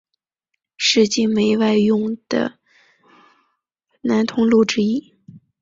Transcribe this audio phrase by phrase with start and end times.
[0.77, 2.57] 是晋煤外运的
[4.01, 5.13] 南通路之一。